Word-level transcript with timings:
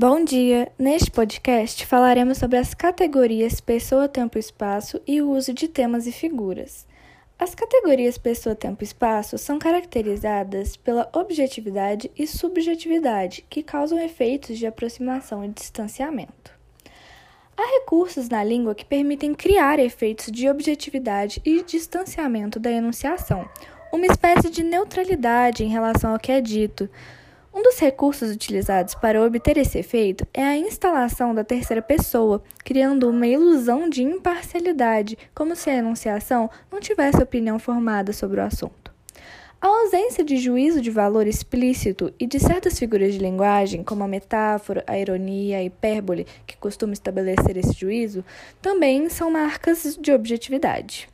Bom 0.00 0.24
dia! 0.24 0.72
Neste 0.78 1.10
podcast 1.10 1.84
falaremos 1.84 2.38
sobre 2.38 2.56
as 2.56 2.72
categorias 2.72 3.60
pessoa, 3.60 4.08
tempo 4.08 4.38
e 4.38 4.40
espaço 4.40 4.98
e 5.06 5.20
o 5.20 5.28
uso 5.30 5.52
de 5.52 5.68
temas 5.68 6.06
e 6.06 6.10
figuras. 6.10 6.86
As 7.38 7.54
categorias 7.54 8.16
pessoa, 8.16 8.54
tempo 8.54 8.82
e 8.82 8.86
espaço 8.86 9.36
são 9.36 9.58
caracterizadas 9.58 10.74
pela 10.74 11.06
objetividade 11.12 12.10
e 12.16 12.26
subjetividade, 12.26 13.44
que 13.50 13.62
causam 13.62 14.02
efeitos 14.02 14.56
de 14.56 14.66
aproximação 14.66 15.44
e 15.44 15.48
distanciamento. 15.48 16.50
Há 17.54 17.80
recursos 17.80 18.30
na 18.30 18.42
língua 18.42 18.74
que 18.74 18.86
permitem 18.86 19.34
criar 19.34 19.78
efeitos 19.78 20.32
de 20.32 20.48
objetividade 20.48 21.42
e 21.44 21.62
distanciamento 21.62 22.58
da 22.58 22.72
enunciação, 22.72 23.46
uma 23.92 24.06
espécie 24.06 24.48
de 24.48 24.62
neutralidade 24.62 25.62
em 25.62 25.68
relação 25.68 26.14
ao 26.14 26.18
que 26.18 26.32
é 26.32 26.40
dito. 26.40 26.88
Um 27.52 27.62
dos 27.62 27.80
recursos 27.80 28.30
utilizados 28.30 28.94
para 28.94 29.20
obter 29.20 29.58
esse 29.58 29.76
efeito 29.76 30.24
é 30.32 30.40
a 30.40 30.56
instalação 30.56 31.34
da 31.34 31.42
terceira 31.42 31.82
pessoa, 31.82 32.40
criando 32.64 33.08
uma 33.10 33.26
ilusão 33.26 33.88
de 33.88 34.04
imparcialidade, 34.04 35.18
como 35.34 35.56
se 35.56 35.68
a 35.68 35.76
enunciação 35.76 36.48
não 36.70 36.78
tivesse 36.78 37.20
opinião 37.20 37.58
formada 37.58 38.12
sobre 38.12 38.40
o 38.40 38.44
assunto. 38.44 38.92
A 39.60 39.66
ausência 39.66 40.22
de 40.24 40.36
juízo 40.36 40.80
de 40.80 40.90
valor 40.92 41.26
explícito 41.26 42.14
e 42.20 42.26
de 42.26 42.38
certas 42.38 42.78
figuras 42.78 43.12
de 43.12 43.18
linguagem, 43.18 43.82
como 43.82 44.04
a 44.04 44.08
metáfora, 44.08 44.84
a 44.86 44.96
ironia, 44.96 45.58
a 45.58 45.62
hipérbole, 45.62 46.26
que 46.46 46.56
costumam 46.56 46.92
estabelecer 46.92 47.56
esse 47.56 47.72
juízo, 47.72 48.24
também 48.62 49.08
são 49.10 49.28
marcas 49.30 49.98
de 50.00 50.12
objetividade. 50.12 51.08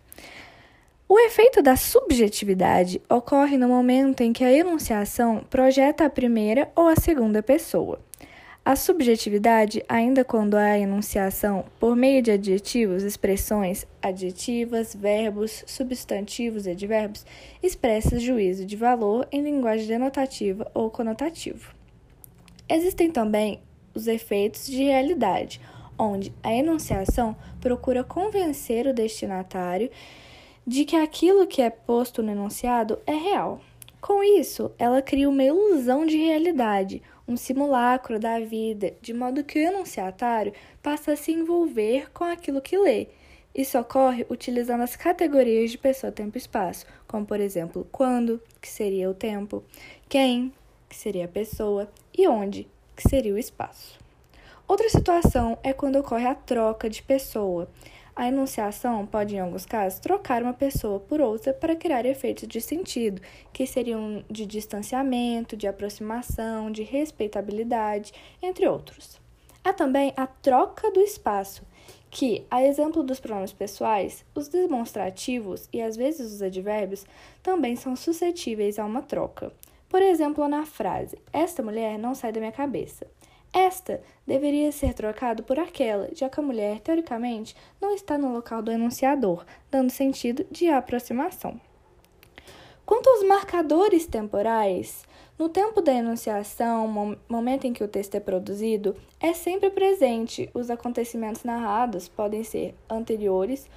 O 1.09 1.21
efeito 1.21 1.63
da 1.63 1.77
subjetividade 1.77 3.01
ocorre 3.09 3.57
no 3.57 3.69
momento 3.69 4.23
em 4.23 4.33
que 4.33 4.43
a 4.43 4.53
enunciação 4.53 5.45
projeta 5.49 6.05
a 6.05 6.11
primeira 6.11 6.69
ou 6.75 6.89
a 6.89 6.97
segunda 6.97 7.41
pessoa. 7.41 8.01
A 8.65 8.75
subjetividade, 8.75 9.85
ainda 9.89 10.25
quando 10.25 10.57
há 10.57 10.77
enunciação 10.77 11.65
por 11.79 11.95
meio 11.95 12.21
de 12.21 12.33
adjetivos, 12.33 13.05
expressões 13.05 13.87
adjetivas, 14.03 14.97
verbos, 14.97 15.63
substantivos 15.65 16.67
e 16.67 16.71
advérbios, 16.71 17.25
expressa 17.63 18.19
juízo 18.19 18.67
de 18.67 18.75
valor 18.75 19.29
em 19.31 19.43
linguagem 19.43 19.87
denotativa 19.87 20.69
ou 20.75 20.91
conotativa. 20.91 21.73
Existem 22.69 23.13
também 23.13 23.61
os 23.95 24.09
efeitos 24.09 24.67
de 24.67 24.83
realidade, 24.83 25.61
onde 25.97 26.35
a 26.43 26.53
enunciação 26.53 27.37
procura 27.61 28.03
convencer 28.03 28.89
o 28.89 28.93
destinatário 28.93 29.89
de 30.67 30.85
que 30.85 30.97
aquilo 30.97 31.47
que 31.47 31.63
é 31.63 31.71
posto 31.71 32.23
no 32.23 32.33
enunciado 32.33 32.99
é 33.07 33.15
real. 33.15 33.61
Com 34.01 34.23
isso, 34.23 34.73
ela 34.79 35.01
cria 35.01 35.29
uma 35.29 35.43
ilusão 35.43 36.05
de 36.05 36.17
realidade, 36.17 37.03
um 37.27 37.37
simulacro 37.37 38.19
da 38.19 38.39
vida, 38.41 38.95
de 39.01 39.13
modo 39.13 39.45
que 39.45 39.59
o 39.59 39.63
enunciatário 39.63 40.53
passa 40.83 41.13
a 41.13 41.17
se 41.17 41.33
envolver 41.33 42.11
com 42.13 42.25
aquilo 42.25 42.61
que 42.61 42.79
lê. 42.79 43.09
Isso 43.55 43.79
ocorre 43.79 44.27
utilizando 44.29 44.83
as 44.83 44.97
categorias 44.97 45.71
de 45.71 45.79
pessoa, 45.79 46.13
tempo 46.13 46.37
e 46.37 46.39
espaço, 46.39 46.85
como 47.07 47.25
por 47.25 47.41
exemplo, 47.41 47.87
quando, 47.91 48.41
que 48.61 48.69
seria 48.69 49.09
o 49.09 49.15
tempo, 49.15 49.65
quem, 50.09 50.53
que 50.89 50.95
seria 50.95 51.25
a 51.25 51.29
pessoa, 51.29 51.91
e 52.17 52.29
onde, 52.29 52.69
que 52.95 53.09
seria 53.09 53.35
o 53.35 53.39
espaço. 53.39 53.99
Outra 54.69 54.89
situação 54.89 55.59
é 55.63 55.73
quando 55.73 55.97
ocorre 55.97 56.27
a 56.27 56.35
troca 56.35 56.91
de 56.91 57.03
pessoa. 57.03 57.69
A 58.17 58.29
enunciação 58.29 59.05
pode, 59.05 59.37
em 59.37 59.41
alguns 59.41 59.67
casos, 59.67 60.01
trocar 60.01 60.43
uma 60.43 60.55
pessoa 60.55 60.99
por 60.99 61.21
outra 61.21 61.53
para 61.53 61.77
criar 61.77 62.07
efeitos 62.07 62.49
de 62.49 62.63
sentido, 62.63 63.21
que 63.53 63.67
seriam 63.67 64.25
de 64.31 64.47
distanciamento, 64.47 65.55
de 65.55 65.67
aproximação, 65.67 66.73
de 66.73 66.83
respeitabilidade, 66.83 68.15
entre 68.43 68.67
outros. 68.67 69.21
Há 69.63 69.71
também 69.71 70.15
a 70.17 70.27
troca 70.27 70.91
do 70.91 71.01
espaço, 71.01 71.63
que, 72.11 72.47
a 72.51 72.65
exemplo 72.65 73.03
dos 73.03 73.21
pronomes 73.21 73.53
pessoais, 73.53 74.25
os 74.35 74.49
demonstrativos 74.49 75.69
e 75.71 75.83
às 75.83 75.95
vezes 75.95 76.33
os 76.33 76.41
advérbios 76.41 77.05
também 77.43 77.77
são 77.77 77.95
suscetíveis 77.95 78.79
a 78.79 78.87
uma 78.87 79.03
troca. 79.03 79.53
Por 79.91 80.01
exemplo, 80.01 80.49
na 80.49 80.65
frase: 80.65 81.19
Esta 81.31 81.63
mulher 81.63 81.99
não 81.99 82.15
sai 82.15 82.33
da 82.33 82.41
minha 82.41 82.51
cabeça. 82.51 83.07
Esta 83.57 84.03
deveria 84.27 84.71
ser 84.71 84.93
trocado 84.93 85.43
por 85.43 85.59
aquela, 85.59 86.11
já 86.15 86.29
que 86.29 86.39
a 86.39 86.43
mulher, 86.43 86.79
teoricamente, 86.81 87.57
não 87.81 87.95
está 87.95 88.19
no 88.19 88.31
local 88.31 88.61
do 88.61 88.71
enunciador, 88.71 89.47
dando 89.71 89.89
sentido 89.89 90.47
de 90.51 90.69
aproximação. 90.69 91.59
Quanto 92.85 93.09
aos 93.09 93.23
marcadores 93.23 94.07
temporais, 94.07 95.07
no 95.39 95.49
tempo 95.49 95.81
da 95.81 95.91
enunciação, 95.91 97.17
momento 97.27 97.67
em 97.67 97.73
que 97.73 97.83
o 97.83 97.89
texto 97.89 98.17
é 98.17 98.21
produzido, 98.21 98.95
é 99.19 99.33
sempre 99.33 99.71
presente. 99.71 100.51
Os 100.53 100.69
acontecimentos 100.69 101.43
narrados 101.43 102.09
podem 102.09 102.45
ser 102.45 102.75
anteriores, 102.91 103.71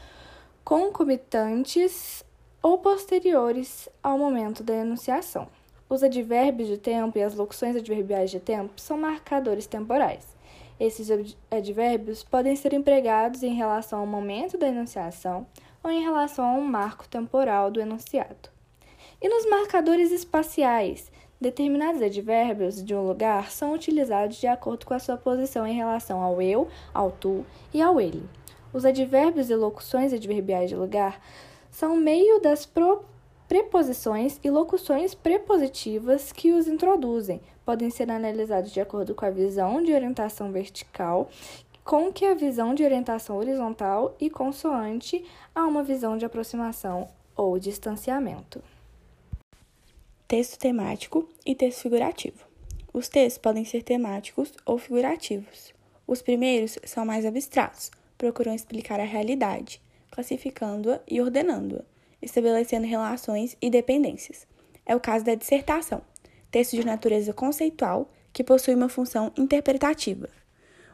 concomitantes 0.61 2.21
ou 2.61 2.79
posteriores 2.79 3.87
ao 4.03 4.17
momento 4.17 4.61
da 4.61 4.75
enunciação. 4.75 5.47
Os 5.89 6.03
advérbios 6.03 6.69
de 6.69 6.77
tempo 6.77 7.17
e 7.17 7.23
as 7.23 7.33
locuções 7.33 7.75
adverbiais 7.75 8.29
de 8.29 8.39
tempo 8.39 8.73
são 8.79 8.95
marcadores 8.95 9.65
temporais. 9.65 10.23
Esses 10.79 11.09
advérbios 11.49 12.23
podem 12.23 12.55
ser 12.55 12.73
empregados 12.73 13.41
em 13.41 13.55
relação 13.55 14.01
ao 14.01 14.05
momento 14.05 14.55
da 14.55 14.67
enunciação 14.67 15.47
ou 15.83 15.89
em 15.89 16.03
relação 16.03 16.45
a 16.45 16.53
um 16.53 16.63
marco 16.63 17.07
temporal 17.09 17.71
do 17.71 17.81
enunciado. 17.81 18.51
E 19.19 19.27
nos 19.27 19.49
marcadores 19.49 20.11
espaciais, 20.11 21.11
determinados 21.41 22.03
advérbios 22.03 22.83
de 22.83 22.93
um 22.93 23.07
lugar 23.07 23.49
são 23.49 23.73
utilizados 23.73 24.37
de 24.37 24.45
acordo 24.45 24.85
com 24.85 24.93
a 24.93 24.99
sua 24.99 25.17
posição 25.17 25.65
em 25.65 25.73
relação 25.73 26.21
ao 26.21 26.39
eu, 26.39 26.67
ao 26.93 27.11
tu 27.11 27.43
e 27.73 27.81
ao 27.81 27.99
ele. 27.99 28.23
Os 28.71 28.85
advérbios 28.85 29.49
e 29.49 29.55
locuções 29.55 30.13
adverbiais 30.13 30.69
de 30.69 30.75
lugar 30.75 31.19
são 31.71 31.95
meio 31.95 32.39
das 32.39 32.63
propriedades 32.63 33.18
preposições 33.49 34.39
e 34.43 34.49
locuções 34.51 35.15
prepositivas 35.15 36.31
que 36.31 36.53
os 36.53 36.67
introduzem. 36.67 37.41
Podem 37.65 37.89
ser 37.89 38.11
analisados 38.11 38.71
de 38.71 38.79
acordo 38.79 39.15
com 39.15 39.25
a 39.25 39.31
visão 39.31 39.81
de 39.81 39.91
orientação 39.91 40.51
vertical, 40.51 41.27
com 41.83 42.13
que 42.13 42.25
a 42.25 42.35
visão 42.35 42.75
de 42.75 42.83
orientação 42.83 43.37
horizontal 43.37 44.15
e 44.21 44.29
consoante 44.29 45.25
a 45.53 45.65
uma 45.65 45.81
visão 45.81 46.15
de 46.15 46.25
aproximação 46.25 47.07
ou 47.35 47.57
distanciamento. 47.57 48.61
Texto 50.27 50.59
temático 50.59 51.27
e 51.43 51.55
texto 51.55 51.81
figurativo. 51.81 52.45
Os 52.93 53.09
textos 53.09 53.41
podem 53.41 53.65
ser 53.65 53.81
temáticos 53.81 54.53
ou 54.63 54.77
figurativos. 54.77 55.73
Os 56.05 56.21
primeiros 56.21 56.77
são 56.83 57.03
mais 57.03 57.25
abstratos, 57.25 57.89
procuram 58.15 58.53
explicar 58.53 58.99
a 58.99 59.05
realidade, 59.05 59.81
classificando-a 60.11 60.99
e 61.07 61.19
ordenando-a 61.19 61.98
estabelecendo 62.21 62.87
relações 62.87 63.55
e 63.61 63.69
dependências. 63.69 64.47
É 64.85 64.95
o 64.95 64.99
caso 64.99 65.25
da 65.25 65.35
dissertação, 65.35 66.01
texto 66.51 66.75
de 66.75 66.85
natureza 66.85 67.33
conceitual 67.33 68.11
que 68.33 68.43
possui 68.43 68.75
uma 68.75 68.89
função 68.89 69.31
interpretativa. 69.37 70.29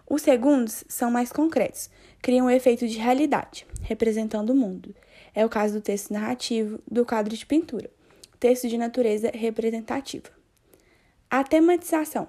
Os 0.07 0.21
segundos 0.21 0.83
são 0.87 1.09
mais 1.09 1.31
concretos, 1.31 1.89
criam 2.21 2.45
um 2.45 2.49
efeito 2.49 2.87
de 2.87 2.97
realidade, 2.97 3.65
representando 3.81 4.51
o 4.51 4.55
mundo. 4.55 4.95
É 5.33 5.45
o 5.45 5.49
caso 5.49 5.75
do 5.75 5.81
texto 5.81 6.13
narrativo, 6.13 6.79
do 6.89 7.05
quadro 7.05 7.35
de 7.35 7.45
pintura, 7.45 7.89
texto 8.39 8.67
de 8.67 8.77
natureza 8.77 9.31
representativa. 9.33 10.29
A 11.29 11.43
tematização. 11.43 12.27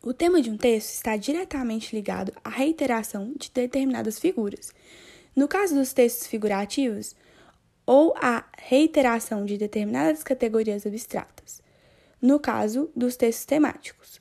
O 0.00 0.14
tema 0.14 0.40
de 0.40 0.50
um 0.50 0.56
texto 0.56 0.90
está 0.90 1.16
diretamente 1.16 1.94
ligado 1.94 2.32
à 2.44 2.48
reiteração 2.48 3.32
de 3.36 3.50
determinadas 3.50 4.18
figuras. 4.18 4.72
No 5.34 5.48
caso 5.48 5.74
dos 5.74 5.92
textos 5.92 6.28
figurativos, 6.28 7.16
ou 7.88 8.12
a 8.20 8.44
reiteração 8.58 9.46
de 9.46 9.56
determinadas 9.56 10.22
categorias 10.22 10.84
abstratas, 10.84 11.62
no 12.20 12.38
caso 12.38 12.90
dos 12.94 13.16
textos 13.16 13.46
temáticos, 13.46 14.20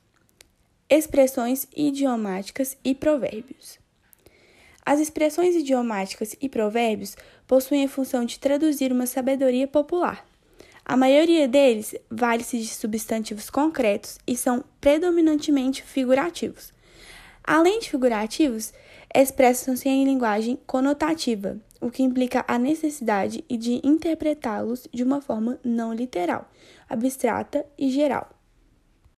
expressões 0.89 1.67
idiomáticas 1.75 2.77
e 2.81 2.95
provérbios. 2.95 3.77
As 4.85 5.01
expressões 5.01 5.53
idiomáticas 5.53 6.33
e 6.39 6.47
provérbios 6.47 7.17
possuem 7.45 7.83
a 7.83 7.89
função 7.89 8.23
de 8.23 8.39
traduzir 8.39 8.93
uma 8.93 9.05
sabedoria 9.05 9.67
popular. 9.67 10.25
A 10.85 10.95
maioria 10.95 11.45
deles 11.45 11.93
vale-se 12.09 12.59
de 12.59 12.67
substantivos 12.67 13.49
concretos 13.49 14.17
e 14.25 14.37
são 14.37 14.63
predominantemente 14.79 15.83
figurativos. 15.83 16.71
Além 17.43 17.81
de 17.81 17.89
figurativos, 17.89 18.71
expressam-se 19.21 19.89
em 19.89 20.03
linguagem 20.03 20.59
conotativa, 20.67 21.57
o 21.81 21.89
que 21.89 22.03
implica 22.03 22.45
a 22.47 22.59
necessidade 22.59 23.43
de 23.49 23.81
interpretá-los 23.83 24.87
de 24.93 25.03
uma 25.03 25.21
forma 25.21 25.59
não 25.63 25.91
literal, 25.91 26.49
abstrata 26.87 27.65
e 27.77 27.89
geral. 27.89 28.36